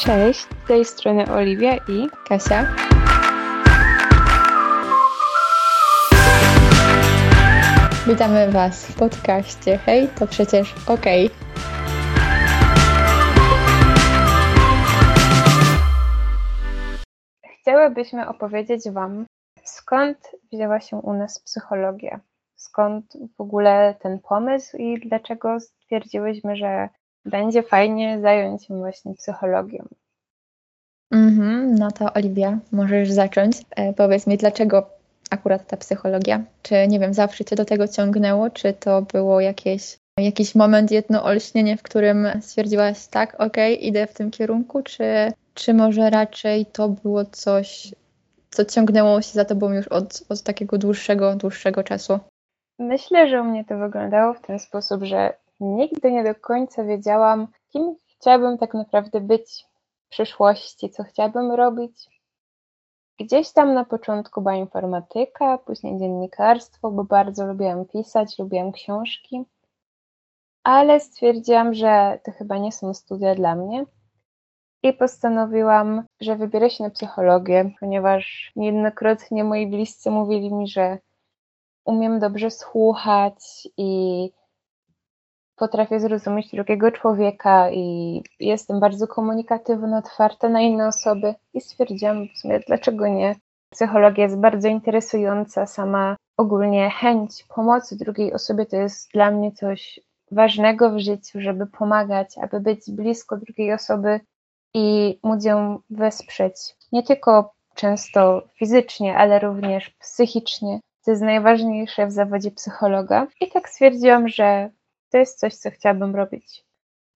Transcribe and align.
Cześć, 0.00 0.40
z 0.40 0.68
tej 0.68 0.84
strony 0.84 1.32
Oliwia 1.32 1.76
i 1.76 2.08
Kasia. 2.28 2.66
Witamy 8.06 8.50
Was 8.52 8.86
w 8.86 8.98
podcaście 8.98 9.78
Hej, 9.78 10.08
to 10.18 10.26
przecież 10.26 10.74
okej. 10.86 11.30
chciałybyśmy 17.60 18.28
opowiedzieć 18.28 18.90
Wam, 18.90 19.26
skąd 19.64 20.30
wzięła 20.52 20.80
się 20.80 20.96
u 20.96 21.12
nas 21.12 21.42
psychologia. 21.42 22.20
Skąd 22.56 23.16
w 23.38 23.40
ogóle 23.40 23.94
ten 24.02 24.18
pomysł 24.18 24.76
i 24.76 25.00
dlaczego 25.08 25.60
stwierdziłyśmy, 25.60 26.56
że 26.56 26.88
będzie 27.24 27.62
fajnie 27.62 28.20
zająć 28.20 28.66
się 28.66 28.78
właśnie 28.78 29.14
psychologią. 29.14 29.88
Mhm, 31.10 31.74
no 31.74 31.90
to 31.90 32.12
Oliwia, 32.14 32.58
możesz 32.72 33.10
zacząć. 33.10 33.56
E, 33.76 33.92
powiedz 33.92 34.26
mi, 34.26 34.36
dlaczego 34.36 34.90
akurat 35.30 35.66
ta 35.66 35.76
psychologia? 35.76 36.44
Czy, 36.62 36.88
nie 36.88 37.00
wiem, 37.00 37.14
zawsze 37.14 37.44
Cię 37.44 37.56
do 37.56 37.64
tego 37.64 37.88
ciągnęło? 37.88 38.50
Czy 38.50 38.72
to 38.72 39.02
było 39.02 39.40
jakieś, 39.40 39.98
jakiś 40.18 40.54
moment, 40.54 40.90
jedno 40.90 41.24
olśnienie, 41.24 41.76
w 41.76 41.82
którym 41.82 42.28
stwierdziłaś, 42.40 43.06
tak, 43.06 43.34
okej, 43.34 43.74
okay, 43.74 43.86
idę 43.86 44.06
w 44.06 44.14
tym 44.14 44.30
kierunku? 44.30 44.82
Czy, 44.82 45.32
czy 45.54 45.74
może 45.74 46.10
raczej 46.10 46.66
to 46.66 46.88
było 46.88 47.24
coś, 47.24 47.94
co 48.50 48.64
ciągnęło 48.64 49.22
się 49.22 49.32
za 49.32 49.44
Tobą 49.44 49.72
już 49.72 49.88
od, 49.88 50.22
od 50.28 50.42
takiego 50.42 50.78
dłuższego, 50.78 51.36
dłuższego 51.36 51.84
czasu? 51.84 52.18
Myślę, 52.78 53.28
że 53.28 53.40
u 53.40 53.44
mnie 53.44 53.64
to 53.64 53.78
wyglądało 53.78 54.34
w 54.34 54.40
ten 54.40 54.58
sposób, 54.58 55.04
że 55.04 55.32
nigdy 55.60 56.12
nie 56.12 56.24
do 56.24 56.34
końca 56.34 56.84
wiedziałam, 56.84 57.46
kim 57.72 57.96
chciałabym 58.08 58.58
tak 58.58 58.74
naprawdę 58.74 59.20
być 59.20 59.64
w 60.06 60.08
przyszłości, 60.08 60.90
co 60.90 61.04
chciałabym 61.04 61.52
robić. 61.52 62.20
Gdzieś 63.20 63.52
tam 63.52 63.74
na 63.74 63.84
początku 63.84 64.40
była 64.40 64.54
informatyka, 64.54 65.58
później 65.58 65.98
dziennikarstwo, 65.98 66.90
bo 66.90 67.04
bardzo 67.04 67.46
lubiłam 67.46 67.84
pisać, 67.84 68.38
lubiłam 68.38 68.72
książki, 68.72 69.44
ale 70.64 71.00
stwierdziłam, 71.00 71.74
że 71.74 72.18
to 72.24 72.32
chyba 72.32 72.58
nie 72.58 72.72
są 72.72 72.94
studia 72.94 73.34
dla 73.34 73.54
mnie 73.54 73.84
i 74.82 74.92
postanowiłam, 74.92 76.04
że 76.20 76.36
wybiorę 76.36 76.70
się 76.70 76.84
na 76.84 76.90
psychologię, 76.90 77.70
ponieważ 77.80 78.52
niejednokrotnie 78.56 79.44
moi 79.44 79.66
bliscy 79.66 80.10
mówili 80.10 80.54
mi, 80.54 80.68
że 80.68 80.98
umiem 81.84 82.18
dobrze 82.18 82.50
słuchać 82.50 83.68
i 83.76 84.30
potrafię 85.60 86.00
zrozumieć 86.00 86.50
drugiego 86.50 86.90
człowieka 86.90 87.70
i 87.70 88.22
jestem 88.40 88.80
bardzo 88.80 89.06
komunikatywna, 89.06 89.98
otwarta 89.98 90.48
na 90.48 90.60
inne 90.60 90.86
osoby 90.88 91.34
i 91.54 91.60
stwierdziłam 91.60 92.28
w 92.28 92.38
sumie, 92.38 92.60
dlaczego 92.66 93.08
nie. 93.08 93.36
Psychologia 93.72 94.24
jest 94.24 94.38
bardzo 94.38 94.68
interesująca, 94.68 95.66
sama 95.66 96.16
ogólnie 96.36 96.90
chęć 96.90 97.44
pomocy 97.54 97.96
drugiej 97.96 98.32
osobie 98.32 98.66
to 98.66 98.76
jest 98.76 99.10
dla 99.12 99.30
mnie 99.30 99.52
coś 99.52 100.00
ważnego 100.30 100.90
w 100.90 100.98
życiu, 100.98 101.40
żeby 101.40 101.66
pomagać, 101.66 102.38
aby 102.38 102.60
być 102.60 102.80
blisko 102.90 103.36
drugiej 103.36 103.72
osoby 103.72 104.20
i 104.74 105.18
móc 105.22 105.44
ją 105.44 105.78
wesprzeć. 105.90 106.54
Nie 106.92 107.02
tylko 107.02 107.52
często 107.74 108.42
fizycznie, 108.58 109.16
ale 109.16 109.38
również 109.38 109.90
psychicznie. 109.90 110.80
To 111.04 111.10
jest 111.10 111.22
najważniejsze 111.22 112.06
w 112.06 112.12
zawodzie 112.12 112.50
psychologa. 112.50 113.26
I 113.40 113.50
tak 113.50 113.68
stwierdziłam, 113.68 114.28
że 114.28 114.70
to 115.10 115.18
jest 115.18 115.38
coś, 115.38 115.54
co 115.54 115.70
chciałabym 115.70 116.16
robić. 116.16 116.64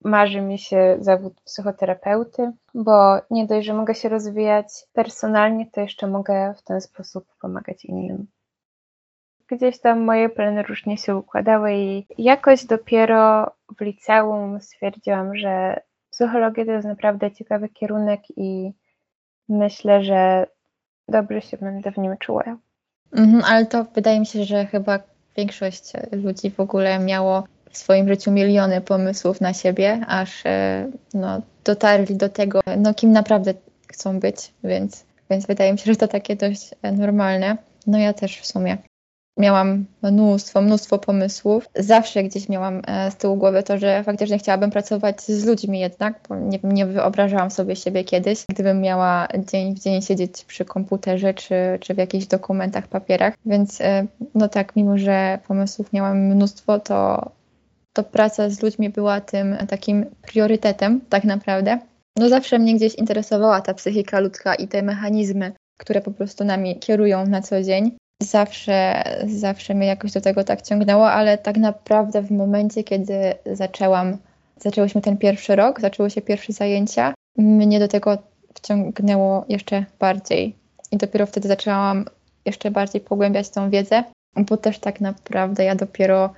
Marzy 0.04 0.40
mi 0.40 0.58
się 0.58 0.96
zawód 1.00 1.40
psychoterapeuty, 1.40 2.52
bo 2.74 3.20
nie 3.30 3.46
dość, 3.46 3.66
że 3.66 3.74
mogę 3.74 3.94
się 3.94 4.08
rozwijać 4.08 4.66
personalnie, 4.92 5.70
to 5.70 5.80
jeszcze 5.80 6.06
mogę 6.06 6.54
w 6.58 6.62
ten 6.62 6.80
sposób 6.80 7.26
pomagać 7.40 7.84
innym. 7.84 8.26
Gdzieś 9.48 9.80
tam 9.80 10.00
moje 10.00 10.28
plany 10.28 10.62
różnie 10.62 10.98
się 10.98 11.16
układały 11.16 11.74
i 11.74 12.06
jakoś 12.18 12.64
dopiero 12.64 13.52
w 13.78 13.80
liceum 13.80 14.60
stwierdziłam, 14.60 15.36
że 15.36 15.80
psychologia 16.10 16.64
to 16.64 16.70
jest 16.70 16.86
naprawdę 16.86 17.32
ciekawy 17.32 17.68
kierunek 17.68 18.20
i 18.36 18.72
myślę, 19.48 20.04
że 20.04 20.46
dobrze 21.08 21.40
się 21.40 21.56
będę 21.56 21.92
w 21.92 21.98
nim 21.98 22.16
czuła. 22.18 22.44
Mhm, 23.12 23.42
ale 23.46 23.66
to 23.66 23.84
wydaje 23.84 24.20
mi 24.20 24.26
się, 24.26 24.44
że 24.44 24.66
chyba 24.66 24.98
większość 25.36 25.92
ludzi 26.12 26.50
w 26.50 26.60
ogóle 26.60 26.98
miało 26.98 27.44
w 27.74 27.78
swoim 27.78 28.08
życiu 28.08 28.32
miliony 28.32 28.80
pomysłów 28.80 29.40
na 29.40 29.52
siebie, 29.52 30.00
aż 30.08 30.46
e, 30.46 30.86
no, 31.14 31.42
dotarli 31.64 32.16
do 32.16 32.28
tego, 32.28 32.60
no, 32.76 32.94
kim 32.94 33.12
naprawdę 33.12 33.54
chcą 33.88 34.20
być, 34.20 34.52
więc, 34.64 35.04
więc 35.30 35.46
wydaje 35.46 35.72
mi 35.72 35.78
się, 35.78 35.92
że 35.92 35.96
to 35.96 36.08
takie 36.08 36.36
dość 36.36 36.70
e, 36.82 36.92
normalne. 36.92 37.56
No 37.86 37.98
ja 37.98 38.12
też 38.12 38.40
w 38.40 38.46
sumie 38.46 38.78
miałam 39.38 39.84
mnóstwo, 40.02 40.60
mnóstwo 40.62 40.98
pomysłów. 40.98 41.68
Zawsze 41.74 42.22
gdzieś 42.22 42.48
miałam 42.48 42.82
e, 42.86 43.10
z 43.10 43.16
tyłu 43.16 43.36
głowy 43.36 43.62
to, 43.62 43.78
że 43.78 44.04
faktycznie 44.04 44.38
chciałabym 44.38 44.70
pracować 44.70 45.22
z 45.22 45.44
ludźmi 45.44 45.80
jednak, 45.80 46.20
bo 46.28 46.36
nie, 46.36 46.58
nie 46.62 46.86
wyobrażałam 46.86 47.50
sobie 47.50 47.76
siebie 47.76 48.04
kiedyś, 48.04 48.44
gdybym 48.48 48.80
miała 48.80 49.28
dzień 49.38 49.74
w 49.74 49.78
dzień 49.78 50.02
siedzieć 50.02 50.44
przy 50.44 50.64
komputerze 50.64 51.34
czy, 51.34 51.54
czy 51.80 51.94
w 51.94 51.98
jakichś 51.98 52.26
dokumentach, 52.26 52.88
papierach. 52.88 53.34
Więc 53.46 53.78
no 54.34 54.48
tak, 54.48 54.76
mimo 54.76 54.98
że 54.98 55.38
pomysłów 55.48 55.92
miałam 55.92 56.18
mnóstwo, 56.18 56.80
to 56.80 57.30
to 57.94 58.02
praca 58.02 58.50
z 58.50 58.62
ludźmi 58.62 58.90
była 58.90 59.20
tym 59.20 59.56
takim 59.68 60.06
priorytetem 60.22 61.00
tak 61.08 61.24
naprawdę. 61.24 61.78
No 62.18 62.28
zawsze 62.28 62.58
mnie 62.58 62.74
gdzieś 62.74 62.94
interesowała 62.94 63.60
ta 63.60 63.74
psychika 63.74 64.20
ludzka 64.20 64.54
i 64.54 64.68
te 64.68 64.82
mechanizmy, 64.82 65.52
które 65.78 66.00
po 66.00 66.10
prostu 66.10 66.44
nami 66.44 66.78
kierują 66.78 67.26
na 67.26 67.42
co 67.42 67.62
dzień. 67.62 67.96
Zawsze, 68.22 69.04
zawsze 69.26 69.74
mnie 69.74 69.86
jakoś 69.86 70.12
do 70.12 70.20
tego 70.20 70.44
tak 70.44 70.62
ciągnęło, 70.62 71.10
ale 71.10 71.38
tak 71.38 71.56
naprawdę 71.56 72.22
w 72.22 72.30
momencie, 72.30 72.84
kiedy 72.84 73.34
zaczęłam, 73.52 74.18
zaczęłyśmy 74.58 75.00
ten 75.00 75.16
pierwszy 75.16 75.56
rok, 75.56 75.80
zaczęły 75.80 76.10
się 76.10 76.22
pierwsze 76.22 76.52
zajęcia, 76.52 77.14
mnie 77.38 77.78
do 77.78 77.88
tego 77.88 78.18
wciągnęło 78.54 79.44
jeszcze 79.48 79.84
bardziej. 79.98 80.56
I 80.92 80.96
dopiero 80.96 81.26
wtedy 81.26 81.48
zaczęłam 81.48 82.04
jeszcze 82.44 82.70
bardziej 82.70 83.00
pogłębiać 83.00 83.50
tą 83.50 83.70
wiedzę, 83.70 84.04
bo 84.36 84.56
też 84.56 84.78
tak 84.78 85.00
naprawdę 85.00 85.64
ja 85.64 85.74
dopiero 85.74 86.34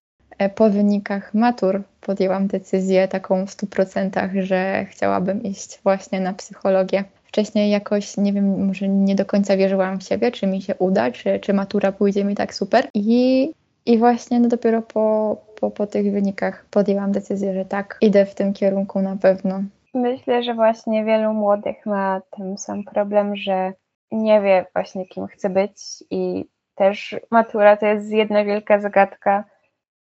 po 0.55 0.71
wynikach 0.71 1.35
matur 1.35 1.83
podjęłam 2.01 2.47
decyzję 2.47 3.09
taką 3.09 3.47
w 3.47 3.51
100%, 3.51 4.43
że 4.43 4.85
chciałabym 4.91 5.43
iść 5.43 5.81
właśnie 5.83 6.21
na 6.21 6.33
psychologię. 6.33 7.05
Wcześniej 7.25 7.71
jakoś, 7.71 8.17
nie 8.17 8.33
wiem, 8.33 8.67
może 8.67 8.89
nie 8.89 9.15
do 9.15 9.25
końca 9.25 9.57
wierzyłam 9.57 9.99
w 9.99 10.03
siebie, 10.03 10.31
czy 10.31 10.47
mi 10.47 10.63
się 10.63 10.75
uda, 10.75 11.11
czy, 11.11 11.41
czy 11.41 11.53
matura 11.55 11.93
pójdzie 11.93 12.25
mi 12.25 12.35
tak 12.35 12.55
super. 12.55 12.89
I, 12.95 13.51
i 13.87 13.99
właśnie 13.99 14.41
no 14.41 14.49
dopiero 14.49 14.83
po, 14.83 15.37
po, 15.61 15.71
po 15.71 15.87
tych 15.87 16.13
wynikach 16.13 16.65
podjęłam 16.71 17.13
decyzję, 17.13 17.55
że 17.55 17.65
tak, 17.65 17.99
idę 18.01 18.27
w 18.27 18.35
tym 18.35 18.53
kierunku 18.53 19.03
na 19.03 19.17
pewno. 19.17 19.63
Myślę, 19.95 20.43
że 20.43 20.55
właśnie 20.55 21.05
wielu 21.05 21.33
młodych 21.33 21.87
ma 21.87 22.21
ten 22.31 22.59
sam 22.59 22.85
problem, 22.85 23.37
że 23.37 23.73
nie 24.13 24.41
wie 24.41 24.67
właśnie 24.75 25.07
kim 25.07 25.27
chce 25.27 25.51
być 25.51 26.05
i 26.11 26.45
też 26.75 27.17
matura 27.31 27.77
to 27.77 27.87
jest 27.87 28.11
jedna 28.11 28.45
wielka 28.45 28.81
zagadka 28.81 29.45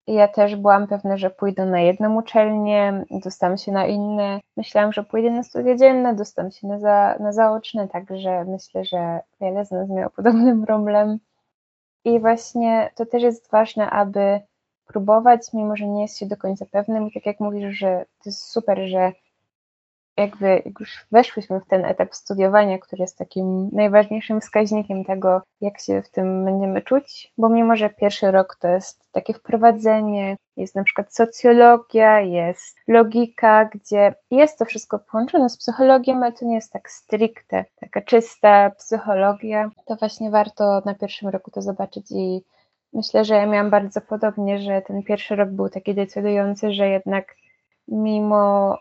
ja 0.08 0.28
też 0.28 0.56
byłam 0.56 0.88
pewna, 0.88 1.18
że 1.18 1.30
pójdę 1.30 1.66
na 1.66 1.80
jedną 1.80 2.18
uczelnię, 2.20 3.06
dostałam 3.12 3.58
się 3.58 3.72
na 3.72 3.86
inne. 3.86 4.40
Myślałam, 4.58 4.94
że 4.94 5.04
pójdę 5.04 5.32
na 5.32 5.44
studia 5.44 5.76
dzienne, 5.76 6.16
dostałam 6.16 6.52
się 6.52 6.68
na, 6.68 6.80
za, 6.80 7.16
na 7.20 7.34
zaoczne, 7.34 7.88
także 7.88 8.46
myślę, 8.46 8.86
że 8.86 9.20
wiele 9.42 9.66
z 9.66 9.72
nas 9.72 9.90
miało 9.90 10.10
podobny 10.10 10.66
problem. 10.66 11.20
I 12.06 12.20
właśnie 12.20 12.90
to 12.96 13.06
też 13.06 13.24
jest 13.24 13.52
ważne, 13.52 13.90
aby 13.90 14.40
próbować, 14.86 15.54
mimo 15.54 15.76
że 15.76 15.88
nie 15.88 16.02
jest 16.02 16.18
się 16.18 16.26
do 16.26 16.38
końca 16.38 16.66
pewnym. 16.72 17.08
I 17.08 17.12
tak 17.12 17.26
jak 17.26 17.40
mówisz, 17.40 17.78
że 17.78 18.06
to 18.24 18.30
jest 18.30 18.44
super, 18.44 18.80
że 18.88 19.12
jakby 20.18 20.62
jak 20.66 20.80
już 20.80 21.06
weszłyśmy 21.12 21.60
w 21.60 21.68
ten 21.68 21.86
etap 21.86 22.16
studiowania, 22.16 22.78
który 22.78 23.02
jest 23.02 23.18
takim 23.18 23.70
najważniejszym 23.74 24.42
wskaźnikiem 24.42 25.06
tego, 25.06 25.42
jak 25.62 25.82
się 25.82 26.02
w 26.02 26.10
tym 26.10 26.46
będziemy 26.46 26.82
czuć, 26.82 27.34
bo 27.38 27.50
mimo, 27.50 27.76
że 27.76 27.90
pierwszy 27.90 28.32
rok 28.32 28.58
to 28.62 28.68
jest 28.68 29.12
takie 29.12 29.34
wprowadzenie, 29.34 30.38
jest 30.58 30.76
na 30.76 30.84
przykład 30.84 31.16
socjologia, 31.16 32.22
jest 32.22 32.78
logika, 32.88 33.66
gdzie 33.66 34.14
jest 34.32 34.60
to 34.60 34.66
wszystko 34.66 35.00
połączone 35.00 35.50
z 35.50 35.58
psychologią, 35.58 36.16
ale 36.16 36.32
to 36.32 36.46
nie 36.46 36.56
jest 36.56 36.72
tak 36.72 36.90
stricte, 36.90 37.66
taka 37.80 38.02
czysta 38.02 38.70
psychologia, 38.70 39.70
to 39.86 39.96
właśnie 39.96 40.32
warto 40.32 40.82
na 40.86 40.96
pierwszym 40.96 41.30
roku 41.30 41.52
to 41.52 41.62
zobaczyć 41.62 42.12
i 42.12 42.42
myślę, 42.94 43.26
że 43.26 43.36
ja 43.36 43.46
miałam 43.46 43.70
bardzo 43.70 44.02
podobnie, 44.02 44.60
że 44.60 44.82
ten 44.82 45.04
pierwszy 45.04 45.36
rok 45.36 45.50
był 45.50 45.70
taki 45.70 45.96
decydujący, 45.96 46.74
że 46.74 46.90
jednak 46.90 47.36
mimo 47.88 48.78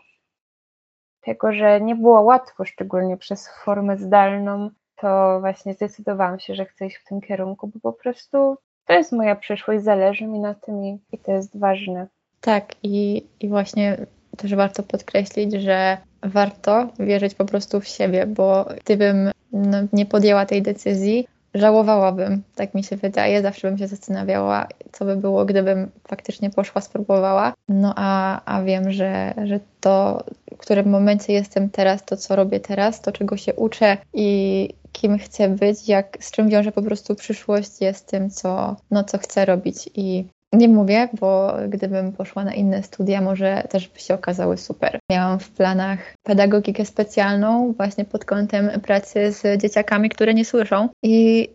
tego, 1.25 1.53
że 1.53 1.81
nie 1.81 1.95
było 1.95 2.21
łatwo, 2.21 2.65
szczególnie 2.65 3.17
przez 3.17 3.49
formę 3.63 3.97
zdalną, 3.97 4.69
to 4.95 5.39
właśnie 5.39 5.73
zdecydowałam 5.73 6.39
się, 6.39 6.55
że 6.55 6.65
chcę 6.65 6.85
iść 6.85 6.95
w 6.95 7.05
tym 7.05 7.21
kierunku, 7.21 7.67
bo 7.67 7.79
po 7.79 7.93
prostu 7.93 8.57
to 8.85 8.93
jest 8.93 9.11
moja 9.11 9.35
przyszłość, 9.35 9.83
zależy 9.83 10.27
mi 10.27 10.39
na 10.39 10.53
tym 10.53 10.83
i, 10.83 10.99
i 11.11 11.17
to 11.17 11.31
jest 11.31 11.59
ważne. 11.59 12.07
Tak, 12.41 12.75
i, 12.83 13.25
i 13.39 13.49
właśnie 13.49 13.97
też 14.37 14.55
warto 14.55 14.83
podkreślić, 14.83 15.53
że 15.53 15.97
warto 16.23 16.87
wierzyć 16.99 17.35
po 17.35 17.45
prostu 17.45 17.79
w 17.79 17.87
siebie, 17.87 18.25
bo 18.25 18.65
gdybym 18.83 19.31
no, 19.51 19.77
nie 19.93 20.05
podjęła 20.05 20.45
tej 20.45 20.61
decyzji, 20.61 21.27
żałowałabym, 21.55 22.43
tak 22.55 22.73
mi 22.73 22.83
się 22.83 22.97
wydaje. 22.97 23.41
Zawsze 23.41 23.67
bym 23.67 23.77
się 23.77 23.87
zastanawiała, 23.87 24.67
co 24.91 25.05
by 25.05 25.15
było, 25.15 25.45
gdybym 25.45 25.91
faktycznie 26.07 26.49
poszła, 26.49 26.81
spróbowała. 26.81 27.53
No 27.69 27.93
a, 27.95 28.41
a 28.45 28.63
wiem, 28.63 28.91
że, 28.91 29.33
że 29.45 29.59
to, 29.79 30.23
w 30.53 30.57
którym 30.57 30.89
momencie 30.89 31.33
jestem 31.33 31.69
teraz, 31.69 32.05
to 32.05 32.17
co 32.17 32.35
robię 32.35 32.59
teraz, 32.59 33.01
to 33.01 33.11
czego 33.11 33.37
się 33.37 33.53
uczę 33.53 33.97
i 34.13 34.69
kim 34.91 35.17
chcę 35.17 35.49
być, 35.49 35.89
jak, 35.89 36.17
z 36.19 36.31
czym 36.31 36.49
wiąże 36.49 36.71
po 36.71 36.81
prostu 36.81 37.15
przyszłość, 37.15 37.81
jest 37.81 38.07
tym, 38.07 38.29
co, 38.29 38.75
no, 38.91 39.03
co 39.03 39.17
chcę 39.17 39.45
robić. 39.45 39.89
I 39.95 40.25
nie 40.55 40.67
mówię, 40.67 41.09
bo 41.19 41.53
gdybym 41.69 42.11
poszła 42.11 42.43
na 42.43 42.53
inne 42.53 42.83
studia, 42.83 43.21
może 43.21 43.63
też 43.69 43.87
by 43.87 43.99
się 43.99 44.13
okazały 44.13 44.57
super. 44.57 44.99
Miałam 45.11 45.39
w 45.39 45.49
planach 45.49 45.99
pedagogikę 46.23 46.85
specjalną 46.85 47.73
właśnie 47.73 48.05
pod 48.05 48.25
kątem 48.25 48.81
pracy 48.81 49.31
z 49.31 49.61
dzieciakami, 49.61 50.09
które 50.09 50.33
nie 50.33 50.45
słyszą 50.45 50.89
i, 51.03 51.49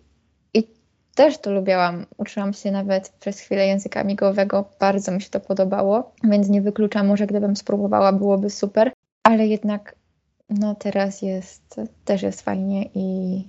i 0.54 0.64
też 1.14 1.38
to 1.38 1.50
lubiałam. 1.50 2.06
Uczyłam 2.16 2.52
się 2.52 2.70
nawet 2.70 3.08
przez 3.20 3.40
chwilę 3.40 3.66
języka 3.66 4.04
migowego, 4.04 4.64
bardzo 4.80 5.12
mi 5.12 5.22
się 5.22 5.30
to 5.30 5.40
podobało, 5.40 6.12
więc 6.24 6.48
nie 6.48 6.62
wykluczam, 6.62 7.06
może 7.06 7.26
gdybym 7.26 7.56
spróbowała, 7.56 8.12
byłoby 8.12 8.50
super, 8.50 8.92
ale 9.22 9.46
jednak 9.46 9.94
no 10.50 10.74
teraz 10.74 11.22
jest, 11.22 11.80
też 12.04 12.22
jest 12.22 12.42
fajnie 12.42 12.84
i, 12.94 13.44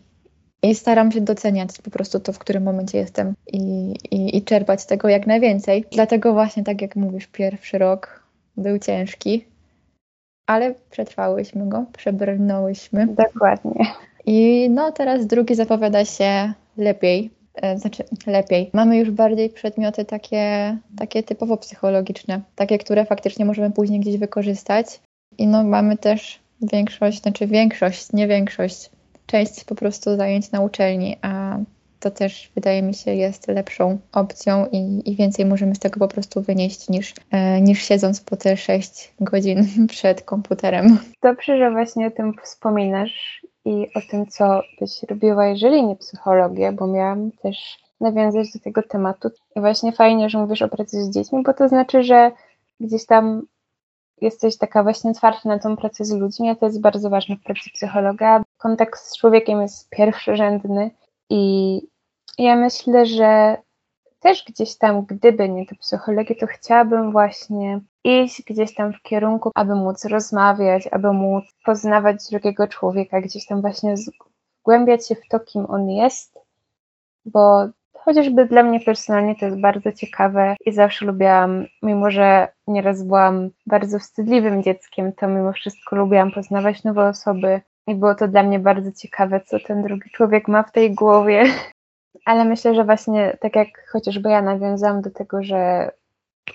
i 0.64 0.76
staram 0.76 1.12
się 1.12 1.22
doceniać 1.22 1.70
po 1.84 1.92
prostu 1.92 2.20
to, 2.20 2.34
w 2.34 2.40
którym 2.40 2.64
momencie 2.64 2.98
jestem 2.98 3.34
i, 3.48 3.94
i, 4.12 4.38
i 4.38 4.42
czerpać 4.44 4.86
tego 4.86 5.10
jak 5.10 5.28
najwięcej. 5.28 5.86
Dlatego 5.92 6.34
właśnie, 6.34 6.64
tak 6.64 6.82
jak 6.82 6.96
mówisz, 6.96 7.28
pierwszy 7.28 7.78
rok 7.78 8.24
był 8.58 8.80
ciężki, 8.80 9.46
ale 10.48 10.76
przetrwałyśmy 10.92 11.70
go, 11.70 11.86
przebrnęłyśmy. 11.98 13.08
Dokładnie. 13.08 13.86
I 14.26 14.70
no 14.70 14.92
teraz 14.92 15.28
drugi 15.28 15.56
zapowiada 15.56 16.06
się 16.06 16.54
lepiej. 16.78 17.32
E, 17.56 17.78
znaczy 17.78 18.04
lepiej. 18.28 18.70
Mamy 18.74 18.98
już 18.98 19.12
bardziej 19.12 19.50
przedmioty 19.50 20.06
takie, 20.06 20.78
takie 20.98 21.24
typowo 21.24 21.58
psychologiczne, 21.58 22.42
takie, 22.56 22.78
które 22.78 23.06
faktycznie 23.06 23.46
możemy 23.46 23.72
później 23.72 24.00
gdzieś 24.00 24.18
wykorzystać. 24.18 25.00
I 25.38 25.48
no 25.48 25.64
mamy 25.64 25.98
też 25.98 26.40
większość, 26.62 27.22
znaczy 27.22 27.48
większość, 27.48 28.14
nie 28.14 28.28
większość 28.28 28.90
część 29.32 29.64
po 29.64 29.76
prostu 29.76 30.16
zajęć 30.18 30.52
na 30.52 30.62
uczelni, 30.62 31.18
a 31.22 31.58
to 32.00 32.12
też 32.12 32.52
wydaje 32.56 32.82
mi 32.82 32.94
się 32.94 33.14
jest 33.14 33.48
lepszą 33.48 34.00
opcją 34.12 34.66
i, 34.72 35.12
i 35.12 35.16
więcej 35.16 35.46
możemy 35.46 35.76
z 35.76 35.80
tego 35.80 36.00
po 36.00 36.08
prostu 36.08 36.42
wynieść 36.42 36.90
niż, 36.90 37.14
e, 37.32 37.62
niż 37.62 37.84
siedząc 37.84 38.22
po 38.22 38.38
te 38.38 38.58
6 38.58 39.14
godzin 39.20 39.66
przed 39.90 40.22
komputerem. 40.22 40.98
Dobrze, 41.24 41.58
że 41.58 41.72
właśnie 41.72 42.08
o 42.08 42.12
tym 42.12 42.34
wspominasz 42.44 43.46
i 43.66 43.88
o 43.96 44.02
tym, 44.12 44.28
co 44.28 44.62
byś 44.80 45.04
robiła, 45.04 45.48
jeżeli 45.48 45.84
nie 45.84 45.96
psychologię, 45.96 46.72
bo 46.72 46.88
miałam 46.88 47.32
też 47.32 47.78
nawiązać 48.02 48.48
do 48.54 48.60
tego 48.60 48.84
tematu. 48.84 49.30
I 49.56 49.60
właśnie 49.60 49.92
fajnie, 49.92 50.30
że 50.30 50.38
mówisz 50.38 50.62
o 50.62 50.68
pracy 50.68 51.04
z 51.04 51.10
dziećmi, 51.10 51.44
bo 51.44 51.54
to 51.54 51.70
znaczy, 51.70 52.04
że 52.04 52.32
gdzieś 52.80 53.06
tam 53.06 53.42
jesteś 54.22 54.58
taka 54.58 54.84
właśnie 54.84 55.12
otwarta 55.12 55.50
na 55.50 55.60
tą 55.60 55.78
pracę 55.78 56.06
z 56.06 56.12
ludźmi, 56.12 56.50
a 56.50 56.56
to 56.56 56.66
jest 56.66 56.82
bardzo 56.82 57.10
ważne 57.10 57.36
w 57.36 57.44
pracy 57.44 57.70
psychologa. 57.74 58.44
Kontakt 58.62 59.00
z 59.00 59.18
człowiekiem 59.18 59.62
jest 59.62 59.90
pierwszorzędny 59.90 60.92
i 61.30 61.82
ja 62.38 62.56
myślę, 62.56 63.06
że 63.06 63.58
też 64.20 64.46
gdzieś 64.48 64.78
tam, 64.78 65.06
gdyby 65.06 65.50
nie 65.50 65.66
to 65.66 65.76
psychologia, 65.76 66.36
to 66.40 66.48
chciałabym 66.48 67.12
właśnie 67.12 67.80
iść 68.04 68.44
gdzieś 68.44 68.76
tam 68.76 68.94
w 68.94 69.02
kierunku, 69.02 69.52
aby 69.56 69.76
móc 69.76 70.06
rozmawiać, 70.06 70.88
aby 70.92 71.14
móc 71.14 71.44
poznawać 71.66 72.30
drugiego 72.30 72.68
człowieka, 72.68 73.22
gdzieś 73.22 73.46
tam 73.46 73.62
właśnie 73.62 73.96
zgłębiać 73.98 75.08
się 75.08 75.16
w 75.16 75.28
to, 75.30 75.40
kim 75.40 75.66
on 75.70 75.90
jest, 75.90 76.40
bo 77.26 77.68
Chociażby 78.04 78.46
dla 78.46 78.64
mnie 78.64 78.80
personalnie 78.80 79.36
to 79.36 79.46
jest 79.46 79.60
bardzo 79.60 79.92
ciekawe 79.92 80.56
i 80.66 80.72
zawsze 80.72 81.06
lubiłam, 81.06 81.66
mimo 81.84 82.12
że 82.12 82.48
nieraz 82.68 83.04
byłam 83.04 83.50
bardzo 83.66 84.00
wstydliwym 84.00 84.64
dzieckiem, 84.64 85.14
to 85.14 85.28
mimo 85.28 85.54
wszystko 85.54 85.96
lubiłam 85.96 86.32
poznawać 86.32 86.84
nowe 86.84 87.10
osoby 87.10 87.62
i 87.88 87.96
było 87.96 88.16
to 88.16 88.28
dla 88.28 88.44
mnie 88.44 88.60
bardzo 88.60 88.92
ciekawe, 88.92 89.42
co 89.46 89.60
ten 89.60 89.84
drugi 89.84 90.10
człowiek 90.10 90.48
ma 90.48 90.64
w 90.64 90.72
tej 90.72 90.96
głowie. 90.96 91.44
Ale 92.26 92.46
myślę, 92.46 92.76
że 92.76 92.86
właśnie 92.86 93.38
tak 93.42 93.56
jak 93.56 93.68
chociażby 93.92 94.30
ja 94.30 94.42
nawiązałam 94.42 95.02
do 95.02 95.12
tego, 95.12 95.44
że 95.44 95.92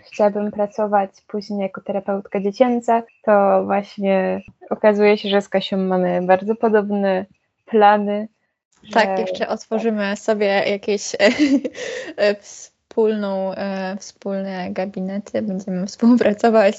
chciałabym 0.05 0.50
pracować 0.50 1.11
później 1.26 1.61
jako 1.61 1.81
terapeutka 1.81 2.40
dziecięca, 2.40 3.02
to 3.23 3.64
właśnie 3.64 4.43
okazuje 4.70 5.19
się, 5.19 5.28
że 5.28 5.40
z 5.40 5.49
Kasią 5.49 5.76
mamy 5.76 6.23
bardzo 6.23 6.55
podobne 6.55 7.26
plany 7.67 8.29
tak, 8.93 9.19
jeszcze 9.19 9.49
otworzymy 9.49 10.17
sobie 10.17 10.46
jakieś 10.46 11.14
e, 11.14 11.31
e, 12.17 12.37
wspólną, 12.96 13.54
e, 13.54 13.96
wspólne 14.00 14.70
gabinety, 14.70 15.43
będziemy 15.43 15.87
współpracować. 15.87 16.76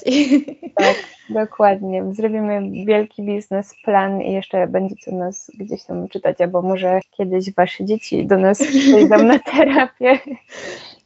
Tak, 0.74 0.96
dokładnie. 1.30 2.04
Zrobimy 2.12 2.84
wielki 2.86 3.22
biznesplan 3.22 4.22
i 4.22 4.32
jeszcze 4.32 4.66
będziecie 4.66 5.12
nas 5.12 5.50
gdzieś 5.58 5.84
tam 5.84 6.08
czytać, 6.08 6.40
albo 6.40 6.62
może 6.62 7.00
kiedyś 7.10 7.54
wasze 7.54 7.84
dzieci 7.84 8.26
do 8.26 8.38
nas 8.38 8.58
przyjdą 8.58 9.22
na 9.22 9.38
terapię. 9.52 10.18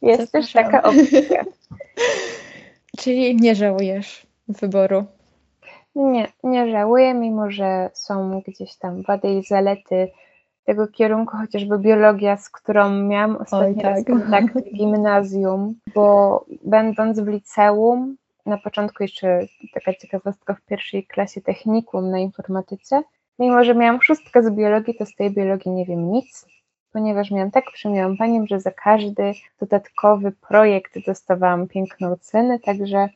Jest 0.01 0.31
też 0.31 0.51
taka 0.51 0.83
opcja. 0.83 1.43
Czyli 2.97 3.35
nie 3.35 3.55
żałujesz 3.55 4.27
wyboru? 4.47 5.05
Nie, 5.95 6.27
nie 6.43 6.71
żałuję, 6.71 7.13
mimo 7.13 7.51
że 7.51 7.89
są 7.93 8.41
gdzieś 8.47 8.75
tam 8.75 9.01
wady 9.01 9.27
i 9.27 9.43
zalety 9.43 10.11
tego 10.63 10.87
kierunku, 10.87 11.37
chociażby 11.37 11.79
biologia, 11.79 12.37
z 12.37 12.49
którą 12.49 12.89
miałam 12.89 13.35
ostatni 13.35 13.75
Oj, 13.75 13.81
tak. 13.81 14.05
kontakt 14.05 14.53
w 14.53 14.73
gimnazjum, 14.77 15.75
bo 15.95 16.45
będąc 16.63 17.19
w 17.19 17.27
liceum, 17.27 18.15
na 18.45 18.57
początku 18.57 19.03
jeszcze 19.03 19.39
taka 19.73 19.93
ciekawostka 19.93 20.53
w 20.53 20.61
pierwszej 20.61 21.07
klasie 21.07 21.41
technikum 21.41 22.09
na 22.09 22.19
informatyce, 22.19 23.03
mimo 23.39 23.63
że 23.63 23.75
miałam 23.75 24.01
szóstkę 24.01 24.43
z 24.43 24.49
biologii, 24.49 24.95
to 24.95 25.05
z 25.05 25.15
tej 25.15 25.31
biologii 25.31 25.71
nie 25.71 25.85
wiem 25.85 26.11
nic, 26.11 26.45
ponieważ 26.93 27.31
miałam 27.31 27.51
tak 27.51 27.65
panią, 28.19 28.45
że 28.47 28.59
za 28.59 28.71
każdy 28.71 29.33
dodatkowy 29.59 30.31
projekt 30.31 31.05
dostawałam 31.05 31.67
piękną 31.67 32.11
ocenę, 32.11 32.59
także 32.59 33.09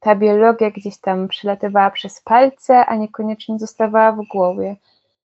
ta 0.00 0.14
biologia 0.14 0.70
gdzieś 0.70 0.98
tam 0.98 1.28
przylatywała 1.28 1.90
przez 1.90 2.22
palce, 2.22 2.86
a 2.86 2.96
niekoniecznie 2.96 3.58
zostawała 3.58 4.12
w 4.12 4.26
głowie. 4.28 4.76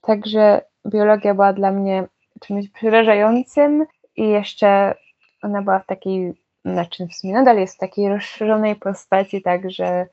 Także 0.02 0.62
biologia 0.88 1.34
była 1.34 1.54
dla 1.54 1.72
mnie 1.72 2.08
czymś 2.42 2.70
przerażającym 2.70 3.86
i 4.16 4.30
jeszcze 4.30 4.96
ona 5.42 5.62
była 5.62 5.80
w 5.80 5.86
takiej, 5.86 6.34
znaczy 6.66 7.08
w 7.08 7.14
sumie 7.16 7.34
nadal 7.34 7.58
jest 7.58 7.76
w 7.76 7.80
takiej 7.80 8.10
rozszerzonej 8.10 8.76
postaci, 8.76 9.42
także 9.42 10.08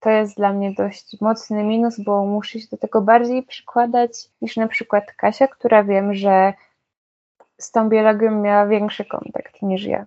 to 0.00 0.10
jest 0.10 0.36
dla 0.36 0.52
mnie 0.52 0.72
dość 0.72 1.20
mocny 1.20 1.64
minus, 1.64 2.00
bo 2.00 2.24
muszę 2.24 2.60
się 2.60 2.66
do 2.70 2.76
tego 2.76 3.00
bardziej 3.00 3.42
przykładać 3.42 4.10
niż 4.40 4.56
na 4.56 4.68
przykład 4.68 5.12
Kasia, 5.12 5.48
która 5.48 5.84
wiem, 5.84 6.14
że 6.14 6.52
z 7.58 7.70
tą 7.70 7.88
biologią 7.88 8.40
miała 8.40 8.66
większy 8.66 9.04
kontakt 9.04 9.62
niż 9.62 9.84
ja. 9.84 10.06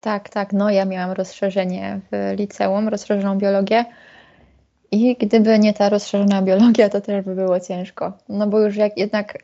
Tak, 0.00 0.28
tak. 0.28 0.52
No 0.52 0.70
ja 0.70 0.84
miałam 0.84 1.12
rozszerzenie 1.12 2.00
w 2.12 2.38
liceum, 2.38 2.88
rozszerzoną 2.88 3.38
biologię 3.38 3.84
i 4.94 5.16
gdyby 5.16 5.58
nie 5.58 5.74
ta 5.74 5.88
rozszerzona 5.88 6.42
biologia, 6.42 6.88
to 6.88 7.00
też 7.00 7.24
by 7.24 7.34
było 7.34 7.60
ciężko. 7.60 8.12
No 8.28 8.46
bo 8.46 8.60
już 8.60 8.76
jak 8.76 8.98
jednak 8.98 9.38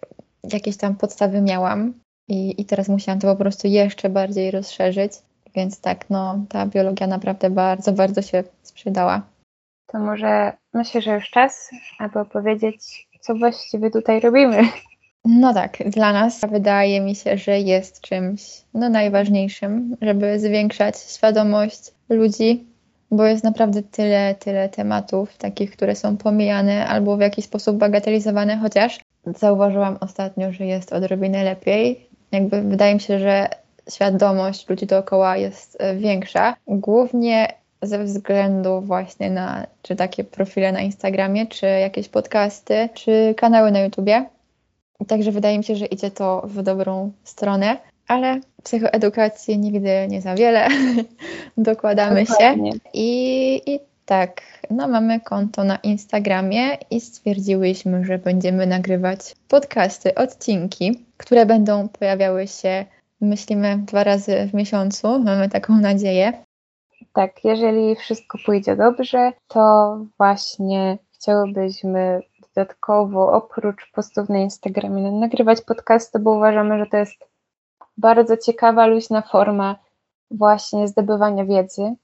jakieś 0.52 0.76
tam 0.76 0.96
podstawy 0.96 1.40
miałam 1.42 1.94
i, 2.28 2.60
i 2.60 2.64
teraz 2.64 2.88
musiałam 2.88 3.20
to 3.20 3.26
po 3.26 3.36
prostu 3.36 3.68
jeszcze 3.68 4.08
bardziej 4.08 4.50
rozszerzyć. 4.50 5.12
Więc 5.54 5.80
tak, 5.80 6.10
no 6.10 6.44
ta 6.48 6.66
biologia 6.66 7.06
naprawdę 7.06 7.50
bardzo, 7.50 7.92
bardzo 7.92 8.22
się 8.22 8.44
sprzedała. 8.62 9.22
To 9.86 9.98
może 9.98 10.52
myślę, 10.74 11.00
że 11.00 11.14
już 11.14 11.30
czas, 11.30 11.70
aby 11.98 12.18
opowiedzieć, 12.18 13.08
co 13.20 13.34
właściwie 13.34 13.90
tutaj 13.90 14.20
robimy. 14.20 14.62
No 15.24 15.54
tak, 15.54 15.78
dla 15.86 16.12
nas 16.12 16.40
wydaje 16.50 17.00
mi 17.00 17.14
się, 17.14 17.38
że 17.38 17.58
jest 17.60 18.00
czymś 18.00 18.42
no, 18.74 18.88
najważniejszym, 18.88 19.96
żeby 20.00 20.38
zwiększać 20.38 20.98
świadomość 20.98 21.92
ludzi 22.08 22.69
bo 23.10 23.24
jest 23.26 23.44
naprawdę 23.44 23.82
tyle, 23.82 24.34
tyle 24.34 24.68
tematów 24.68 25.36
takich, 25.36 25.70
które 25.70 25.96
są 25.96 26.16
pomijane 26.16 26.86
albo 26.86 27.16
w 27.16 27.20
jakiś 27.20 27.44
sposób 27.44 27.76
bagatelizowane, 27.76 28.56
chociaż 28.56 29.00
zauważyłam 29.26 29.96
ostatnio, 30.00 30.52
że 30.52 30.66
jest 30.66 30.92
odrobinę 30.92 31.44
lepiej. 31.44 32.06
Jakby 32.32 32.62
wydaje 32.62 32.94
mi 32.94 33.00
się, 33.00 33.18
że 33.18 33.48
świadomość 33.90 34.68
ludzi 34.68 34.86
dookoła 34.86 35.36
jest 35.36 35.76
e, 35.80 35.96
większa, 35.96 36.56
głównie 36.66 37.48
ze 37.82 38.04
względu 38.04 38.80
właśnie 38.80 39.30
na 39.30 39.66
czy 39.82 39.96
takie 39.96 40.24
profile 40.24 40.72
na 40.72 40.80
Instagramie, 40.80 41.46
czy 41.46 41.66
jakieś 41.66 42.08
podcasty, 42.08 42.88
czy 42.94 43.34
kanały 43.36 43.70
na 43.70 43.80
YouTubie. 43.80 44.26
Także 45.06 45.32
wydaje 45.32 45.58
mi 45.58 45.64
się, 45.64 45.76
że 45.76 45.86
idzie 45.86 46.10
to 46.10 46.42
w 46.44 46.62
dobrą 46.62 47.12
stronę 47.24 47.76
ale 48.10 48.40
psychoedukacji 48.62 49.58
nigdy 49.58 50.06
nie 50.08 50.20
za 50.22 50.34
wiele 50.34 50.68
dokładamy 51.56 52.24
Dokładnie. 52.24 52.72
się. 52.72 52.78
I, 52.94 53.62
I 53.66 53.80
Tak, 54.06 54.42
no 54.70 54.88
mamy 54.88 55.20
konto 55.20 55.64
na 55.64 55.76
Instagramie 55.76 56.78
i 56.90 57.00
stwierdziłyśmy, 57.00 58.04
że 58.04 58.18
będziemy 58.18 58.66
nagrywać 58.66 59.34
podcasty, 59.48 60.14
odcinki, 60.14 61.04
które 61.16 61.46
będą 61.46 61.88
pojawiały 61.88 62.46
się, 62.46 62.84
myślimy, 63.20 63.78
dwa 63.78 64.04
razy 64.04 64.48
w 64.50 64.54
miesiącu. 64.54 65.18
Mamy 65.18 65.48
taką 65.48 65.76
nadzieję. 65.76 66.32
Tak, 67.12 67.44
jeżeli 67.44 67.96
wszystko 67.96 68.38
pójdzie 68.46 68.76
dobrze, 68.76 69.32
to 69.48 69.98
właśnie 70.18 70.98
chciałybyśmy 71.14 72.20
dodatkowo 72.54 73.32
oprócz 73.32 73.90
postów 73.92 74.28
na 74.28 74.38
Instagramie 74.38 75.12
nagrywać 75.12 75.60
podcasty, 75.60 76.18
bo 76.18 76.30
uważamy, 76.30 76.78
że 76.78 76.86
to 76.86 76.96
jest 76.96 77.29
bardzo 78.00 78.36
ciekawa, 78.36 78.86
luźna 78.86 79.22
forma 79.22 79.76
właśnie 80.30 80.88
zdobywania 80.88 81.44
wiedzy. 81.44 81.94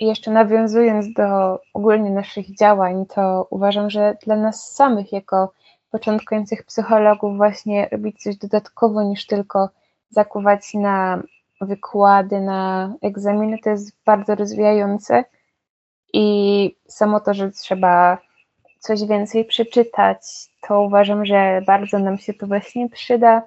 I 0.00 0.06
jeszcze 0.06 0.30
nawiązując 0.30 1.12
do 1.12 1.58
ogólnie 1.74 2.10
naszych 2.10 2.56
działań, 2.58 3.06
to 3.06 3.46
uważam, 3.50 3.90
że 3.90 4.16
dla 4.24 4.36
nas 4.36 4.72
samych, 4.74 5.12
jako 5.12 5.52
początkujących 5.90 6.64
psychologów, 6.64 7.36
właśnie 7.36 7.88
robić 7.92 8.22
coś 8.22 8.36
dodatkowo 8.36 9.02
niż 9.02 9.26
tylko 9.26 9.68
zakuwać 10.10 10.74
na 10.74 11.22
wykłady, 11.60 12.40
na 12.40 12.92
egzaminy, 13.02 13.58
to 13.64 13.70
jest 13.70 13.96
bardzo 14.04 14.34
rozwijające. 14.34 15.24
I 16.12 16.76
samo 16.88 17.20
to, 17.20 17.34
że 17.34 17.50
trzeba 17.50 18.18
coś 18.78 19.04
więcej 19.04 19.44
przeczytać, 19.44 20.18
to 20.68 20.82
uważam, 20.82 21.24
że 21.24 21.62
bardzo 21.66 21.98
nam 21.98 22.18
się 22.18 22.34
to 22.34 22.46
właśnie 22.46 22.88
przyda. 22.88 23.42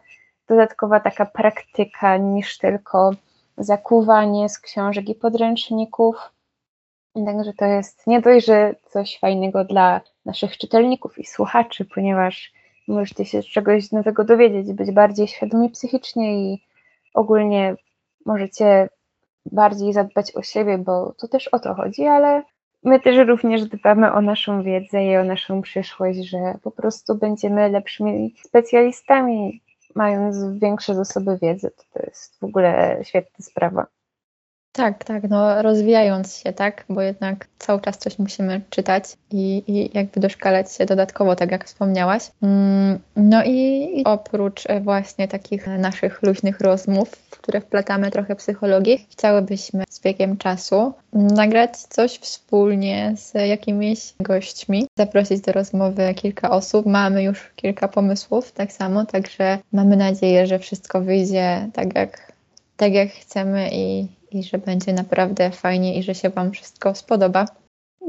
Dodatkowa 0.50 1.00
taka 1.00 1.26
praktyka 1.26 2.18
niż 2.18 2.58
tylko 2.58 3.12
zakuwanie 3.58 4.50
z 4.50 4.60
książek 4.60 5.10
i 5.10 5.16
podręczników. 5.16 6.16
Także 7.26 7.54
to 7.54 7.66
jest 7.66 8.08
nie 8.08 8.22
dość, 8.22 8.46
że 8.46 8.76
coś 8.90 9.20
fajnego 9.20 9.66
dla 9.66 10.02
naszych 10.26 10.58
czytelników 10.58 11.20
i 11.20 11.26
słuchaczy, 11.26 11.86
ponieważ 11.86 12.54
możecie 12.88 13.26
się 13.26 13.44
czegoś 13.44 13.92
nowego 13.92 14.24
dowiedzieć, 14.24 14.74
być 14.74 14.92
bardziej 14.92 15.28
świadomi 15.28 15.70
psychicznie 15.70 16.54
i 16.54 16.64
ogólnie 17.14 17.76
możecie 18.26 18.90
bardziej 19.46 19.94
zadbać 19.94 20.36
o 20.36 20.42
siebie, 20.42 20.78
bo 20.78 21.14
to 21.18 21.28
też 21.28 21.48
o 21.48 21.60
to 21.60 21.74
chodzi, 21.74 22.06
ale 22.06 22.44
my 22.84 23.00
też 23.00 23.28
również 23.28 23.66
dbamy 23.66 24.14
o 24.14 24.22
naszą 24.22 24.64
wiedzę 24.64 25.06
i 25.06 25.18
o 25.18 25.24
naszą 25.24 25.62
przyszłość, 25.62 26.20
że 26.20 26.38
po 26.64 26.72
prostu 26.72 27.16
będziemy 27.16 27.70
lepszymi 27.70 28.34
specjalistami, 28.46 29.62
mając 29.96 30.60
większe 30.60 30.96
zasoby 30.96 31.38
wiedzy. 31.42 31.72
To, 31.78 31.84
to 31.94 32.06
jest 32.06 32.40
w 32.40 32.44
ogóle 32.44 33.00
świetna 33.04 33.46
sprawa. 33.46 33.88
Tak, 34.72 35.04
tak, 35.04 35.24
no 35.30 35.62
rozwijając 35.62 36.38
się, 36.38 36.54
tak, 36.54 36.86
bo 36.90 37.02
jednak 37.02 37.48
cały 37.58 37.82
czas 37.82 37.98
coś 37.98 38.20
musimy 38.20 38.62
czytać 38.70 39.04
i, 39.32 39.64
i 39.68 39.98
jakby 39.98 40.20
doszkalać 40.20 40.76
się 40.76 40.86
dodatkowo, 40.86 41.36
tak 41.36 41.52
jak 41.52 41.66
wspomniałaś. 41.66 42.32
Mm, 42.42 43.00
no 43.16 43.44
i 43.46 43.88
oprócz 44.06 44.64
właśnie 44.82 45.28
takich 45.28 45.68
naszych 45.68 46.24
luźnych 46.24 46.60
rozmów, 46.60 47.10
w 47.10 47.42
które 47.42 47.62
wplatamy 47.62 48.12
trochę 48.12 48.36
psychologii, 48.36 49.08
chciałybyśmy 49.10 49.84
z 50.00 50.02
biegiem 50.02 50.38
czasu 50.38 50.94
nagrać 51.14 51.78
coś 51.78 52.20
wspólnie 52.20 53.14
z 53.18 53.34
jakimiś 53.34 54.14
gośćmi, 54.20 54.88
zaprosić 54.98 55.42
do 55.42 55.52
rozmowy 55.52 56.14
kilka 56.14 56.50
osób. 56.50 56.86
Mamy 56.86 57.24
już 57.24 57.52
kilka 57.56 57.88
pomysłów, 57.88 58.52
tak 58.52 58.72
samo, 58.72 59.06
także 59.06 59.58
mamy 59.74 59.98
nadzieję, 59.98 60.48
że 60.48 60.60
wszystko 60.60 61.02
wyjdzie 61.02 61.70
tak 61.74 61.96
jak, 61.96 62.32
tak 62.78 62.94
jak 62.94 63.10
chcemy 63.10 63.70
i, 63.72 64.08
i 64.32 64.44
że 64.44 64.58
będzie 64.58 64.94
naprawdę 64.94 65.52
fajnie 65.52 65.98
i 65.98 66.04
że 66.04 66.16
się 66.16 66.30
Wam 66.30 66.52
wszystko 66.52 66.96
spodoba. 66.96 67.46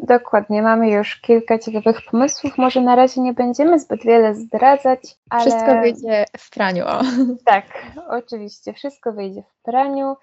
Dokładnie, 0.02 0.62
mamy 0.62 0.90
już 0.90 1.16
kilka 1.16 1.58
ciekawych 1.58 2.02
pomysłów. 2.10 2.58
Może 2.58 2.80
na 2.80 2.96
razie 2.96 3.20
nie 3.20 3.32
będziemy 3.32 3.78
zbyt 3.78 4.04
wiele 4.04 4.34
zdradzać, 4.34 5.16
ale. 5.30 5.40
Wszystko 5.40 5.80
wyjdzie 5.80 6.24
w 6.38 6.50
praniu. 6.50 6.84
O. 6.86 7.00
Tak, 7.44 7.64
oczywiście, 8.08 8.72
wszystko 8.72 9.12
wyjdzie 9.12 9.42
w 9.42 9.62
praniu, 9.62 10.16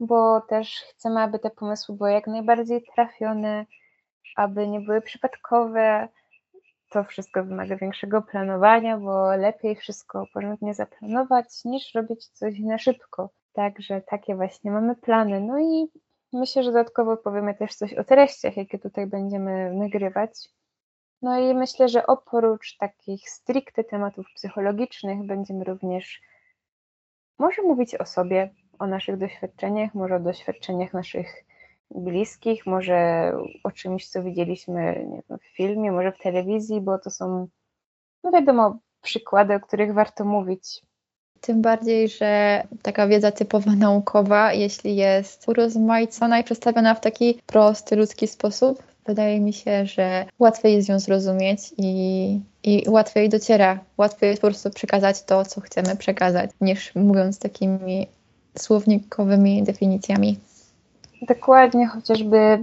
bo 0.00 0.40
też 0.40 0.84
chcemy, 0.90 1.20
aby 1.20 1.38
te 1.38 1.50
pomysły 1.50 1.96
były 1.96 2.12
jak 2.12 2.26
najbardziej 2.26 2.84
trafione, 2.94 3.66
aby 4.36 4.68
nie 4.68 4.80
były 4.80 5.00
przypadkowe. 5.00 6.08
To 6.90 7.04
wszystko 7.04 7.44
wymaga 7.44 7.76
większego 7.76 8.22
planowania, 8.22 8.98
bo 8.98 9.36
lepiej 9.36 9.76
wszystko 9.76 10.26
porządnie 10.34 10.74
zaplanować, 10.74 11.64
niż 11.64 11.94
robić 11.94 12.26
coś 12.26 12.58
na 12.58 12.78
szybko. 12.78 13.30
Także 13.52 14.00
takie 14.00 14.36
właśnie 14.36 14.70
mamy 14.70 14.96
plany. 14.96 15.40
No 15.40 15.58
i 15.58 15.90
myślę, 16.32 16.62
że 16.62 16.72
dodatkowo 16.72 17.16
powiemy 17.16 17.54
też 17.54 17.74
coś 17.74 17.94
o 17.94 18.04
treściach, 18.04 18.56
jakie 18.56 18.78
tutaj 18.78 19.06
będziemy 19.06 19.74
nagrywać. 19.74 20.30
No 21.22 21.38
i 21.38 21.54
myślę, 21.54 21.88
że 21.88 22.06
oprócz 22.06 22.76
takich 22.76 23.30
stricte 23.30 23.84
tematów 23.84 24.26
psychologicznych 24.34 25.26
będziemy 25.26 25.64
również 25.64 26.20
może 27.38 27.62
mówić 27.62 27.94
o 27.94 28.06
sobie, 28.06 28.50
o 28.78 28.86
naszych 28.86 29.16
doświadczeniach, 29.16 29.94
może 29.94 30.16
o 30.16 30.20
doświadczeniach 30.20 30.92
naszych 30.92 31.44
bliskich, 31.90 32.66
może 32.66 33.32
o 33.64 33.70
czymś, 33.70 34.08
co 34.08 34.22
widzieliśmy 34.22 35.06
wiem, 35.28 35.38
w 35.38 35.56
filmie, 35.56 35.92
może 35.92 36.12
w 36.12 36.18
telewizji, 36.18 36.80
bo 36.80 36.98
to 36.98 37.10
są, 37.10 37.48
no 38.24 38.30
wiadomo, 38.30 38.78
przykłady, 39.02 39.54
o 39.54 39.60
których 39.60 39.94
warto 39.94 40.24
mówić. 40.24 40.82
Tym 41.40 41.62
bardziej, 41.62 42.08
że 42.08 42.62
taka 42.82 43.08
wiedza 43.08 43.32
typowa 43.32 43.72
naukowa, 43.72 44.52
jeśli 44.52 44.96
jest 44.96 45.48
urozmaicona 45.48 46.38
i 46.38 46.44
przedstawiona 46.44 46.94
w 46.94 47.00
taki 47.00 47.40
prosty, 47.46 47.96
ludzki 47.96 48.28
sposób, 48.28 48.82
wydaje 49.06 49.40
mi 49.40 49.52
się, 49.52 49.86
że 49.86 50.26
łatwiej 50.38 50.74
jest 50.74 50.88
ją 50.88 51.00
zrozumieć 51.00 51.60
i, 51.76 52.40
i 52.62 52.84
łatwiej 52.88 53.28
dociera. 53.28 53.78
Łatwiej 53.96 54.30
jest 54.30 54.42
po 54.42 54.48
prostu 54.48 54.70
przekazać 54.70 55.22
to, 55.22 55.44
co 55.44 55.60
chcemy 55.60 55.96
przekazać, 55.96 56.50
niż 56.60 56.94
mówiąc 56.94 57.38
takimi 57.38 58.06
słownikowymi 58.58 59.62
definicjami. 59.62 60.38
Dokładnie, 61.22 61.86
chociażby 61.86 62.58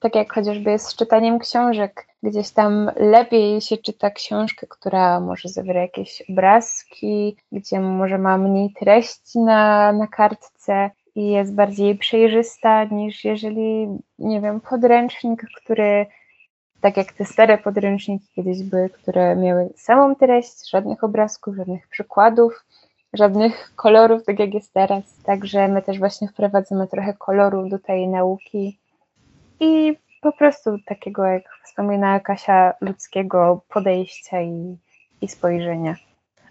tak 0.00 0.14
jak 0.14 0.32
chociażby 0.32 0.70
jest 0.70 0.86
z 0.86 0.96
czytaniem 0.96 1.38
książek. 1.38 2.06
Gdzieś 2.22 2.50
tam 2.50 2.90
lepiej 2.96 3.60
się 3.60 3.76
czyta 3.76 4.10
książkę, 4.10 4.66
która 4.66 5.20
może 5.20 5.48
zawiera 5.48 5.80
jakieś 5.80 6.22
obrazki, 6.30 7.36
gdzie 7.52 7.80
może 7.80 8.18
ma 8.18 8.38
mniej 8.38 8.72
treści 8.80 9.38
na, 9.38 9.92
na 9.92 10.06
kartce 10.06 10.90
i 11.14 11.30
jest 11.30 11.54
bardziej 11.54 11.98
przejrzysta 11.98 12.84
niż 12.84 13.24
jeżeli, 13.24 13.86
nie 14.18 14.40
wiem, 14.40 14.60
podręcznik, 14.60 15.44
który 15.56 16.06
tak 16.80 16.96
jak 16.96 17.12
te 17.12 17.24
stare 17.24 17.58
podręczniki 17.58 18.28
kiedyś 18.34 18.62
były, 18.62 18.90
które 18.90 19.36
miały 19.36 19.68
samą 19.76 20.14
treść, 20.14 20.70
żadnych 20.70 21.04
obrazków, 21.04 21.56
żadnych 21.56 21.88
przykładów, 21.88 22.64
żadnych 23.12 23.72
kolorów, 23.76 24.24
tak 24.24 24.38
jak 24.38 24.54
jest 24.54 24.72
teraz. 24.72 25.02
Także 25.24 25.68
my 25.68 25.82
też 25.82 25.98
właśnie 25.98 26.28
wprowadzamy 26.28 26.86
trochę 26.86 27.14
koloru 27.14 27.68
do 27.68 27.78
tej 27.78 28.08
nauki 28.08 28.78
i 29.60 29.96
po 30.20 30.32
prostu 30.32 30.78
takiego, 30.86 31.24
jak 31.24 31.42
wspominała 31.64 32.20
Kasia, 32.20 32.74
ludzkiego 32.80 33.62
podejścia 33.68 34.40
i, 34.40 34.76
i 35.20 35.28
spojrzenia. 35.28 35.96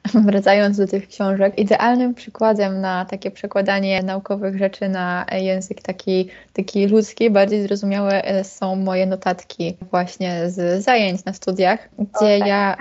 Wracając 0.26 0.78
do 0.78 0.88
tych 0.88 1.08
książek, 1.08 1.60
idealnym 1.60 2.14
przykładem 2.14 2.82
na 2.82 3.06
takie 3.06 3.32
przekładanie 3.32 4.04
naukowych 4.04 4.58
rzeczy 4.58 4.90
na 4.90 5.26
język 5.32 5.82
taki, 5.82 6.30
taki 6.54 6.88
ludzki, 6.88 7.30
bardziej 7.30 7.64
zrozumiałe 7.64 8.24
e, 8.24 8.44
są 8.44 8.76
moje 8.76 9.06
notatki 9.06 9.78
właśnie 9.92 10.50
z 10.50 10.84
zajęć 10.84 11.26
na 11.26 11.34
studiach, 11.34 11.90
gdzie 12.00 12.36
o, 12.36 12.40
tak. 12.40 12.48
ja 12.48 12.78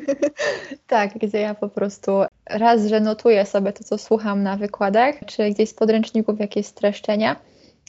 tak, 0.86 1.18
gdzie 1.18 1.40
ja 1.40 1.54
po 1.54 1.68
prostu 1.68 2.12
raz, 2.50 2.86
że 2.86 3.00
notuję 3.00 3.46
sobie 3.46 3.72
to, 3.72 3.84
co 3.84 3.98
słucham 3.98 4.42
na 4.42 4.56
wykładach, 4.56 5.14
czy 5.26 5.50
gdzieś 5.50 5.68
z 5.68 5.74
podręczników 5.74 6.40
jakieś 6.40 6.66
streszczenia, 6.66 7.36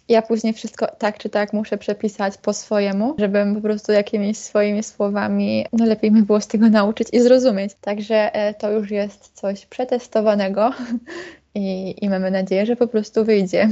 ja 0.10 0.22
później 0.22 0.54
wszystko 0.54 0.88
tak 0.98 1.18
czy 1.18 1.30
tak 1.30 1.54
muszę 1.54 1.78
przepisać 1.78 2.38
po 2.38 2.54
swojemu, 2.54 3.16
żebym 3.20 3.56
po 3.56 3.62
prostu 3.62 3.92
jakimiś 3.92 4.38
swoimi 4.38 4.84
słowami, 4.84 5.66
no 5.74 5.86
lepiej 5.86 6.12
mi 6.12 6.22
było 6.22 6.42
z 6.42 6.48
tego 6.48 6.70
nauczyć 6.70 7.08
i 7.14 7.20
zrozumieć. 7.20 7.72
Także 7.82 8.36
e, 8.36 8.54
to 8.54 8.72
już 8.72 8.92
jest 8.92 9.40
coś 9.40 9.66
przetestowanego 9.66 10.72
i, 11.56 11.96
i 12.06 12.10
mamy 12.10 12.32
nadzieję, 12.32 12.66
że 12.66 12.76
po 12.76 12.88
prostu 12.88 13.26
wyjdzie. 13.26 13.70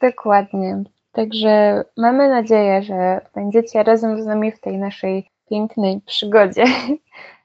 Dokładnie. 0.00 0.82
Także 1.12 1.84
mamy 1.96 2.28
nadzieję, 2.28 2.82
że 2.82 3.20
będziecie 3.34 3.82
razem 3.82 4.22
z 4.22 4.26
nami 4.26 4.52
w 4.52 4.60
tej 4.60 4.78
naszej 4.78 5.30
pięknej 5.50 6.00
przygodzie. 6.06 6.64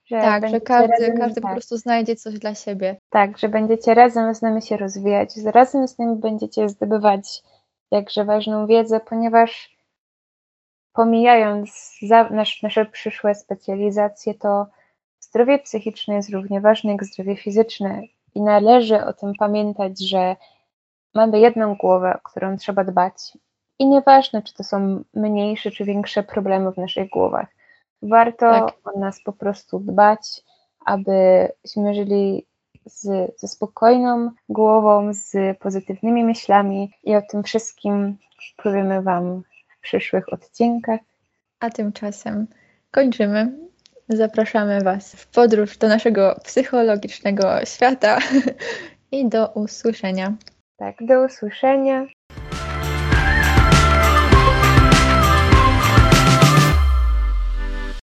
Że 0.06 0.16
tak, 0.16 0.50
że 0.50 0.62
każdy, 0.62 0.92
razem, 0.92 1.18
każdy 1.18 1.42
tak. 1.42 1.44
po 1.44 1.56
prostu 1.56 1.78
znajdzie 1.78 2.16
coś 2.16 2.40
dla 2.40 2.56
siebie. 2.56 2.96
Tak, 3.10 3.38
że 3.38 3.50
będziecie 3.50 3.94
razem 3.94 4.36
z 4.36 4.42
nami 4.42 4.62
się 4.62 4.78
rozwijać, 4.78 5.30
razem 5.46 5.88
z 5.88 5.98
nami 5.98 6.16
będziecie 6.16 6.70
zdobywać 6.70 7.44
jakże 7.92 8.26
ważną 8.26 8.68
wiedzę, 8.68 9.00
ponieważ 9.00 9.78
pomijając 10.94 11.98
nasz, 12.32 12.64
nasze 12.64 12.86
przyszłe 12.86 13.36
specjalizacje, 13.36 14.34
to 14.34 14.68
zdrowie 15.20 15.60
psychiczne 15.60 16.16
jest 16.16 16.30
równie 16.30 16.62
ważne 16.62 16.92
jak 16.92 17.04
zdrowie 17.04 17.36
fizyczne 17.36 18.02
i 18.36 18.42
należy 18.42 19.06
o 19.06 19.14
tym 19.14 19.34
pamiętać, 19.40 20.00
że 20.00 20.36
mamy 21.14 21.40
jedną 21.40 21.76
głowę, 21.76 22.14
o 22.18 22.30
którą 22.30 22.58
trzeba 22.58 22.84
dbać 22.84 23.14
I 23.80 23.88
nieważne, 23.88 24.42
czy 24.42 24.54
to 24.54 24.64
są 24.64 25.04
mniejsze 25.14 25.72
czy 25.72 25.86
większe 25.86 26.24
problemy 26.24 26.72
w 26.72 26.78
naszych 26.78 27.10
głowach. 27.10 27.48
Warto 28.02 28.52
tak. 28.52 28.74
o 28.84 29.00
nas 29.00 29.24
po 29.24 29.34
prostu 29.34 29.80
dbać, 29.80 30.44
abyśmy 30.86 31.94
żyli 31.96 32.48
z, 32.88 33.32
ze 33.40 33.48
spokojną 33.48 34.32
głową, 34.50 35.14
z 35.14 35.58
pozytywnymi 35.60 36.24
myślami 36.24 36.92
i 37.04 37.16
o 37.16 37.22
tym 37.22 37.44
wszystkim 37.44 38.18
powiemy 38.58 39.02
Wam 39.02 39.44
w 39.78 39.82
przyszłych 39.82 40.34
odcinkach. 40.34 41.00
A 41.60 41.70
tymczasem 41.70 42.48
kończymy. 42.92 43.68
Zapraszamy 44.10 44.82
Was 44.82 45.16
w 45.16 45.28
podróż 45.28 45.78
do 45.78 45.88
naszego 45.88 46.40
psychologicznego 46.44 47.66
świata 47.66 48.18
i 49.12 49.30
do 49.30 49.48
usłyszenia. 49.48 50.34
Tak, 50.78 50.96
do 51.02 51.26
usłyszenia. 51.26 52.08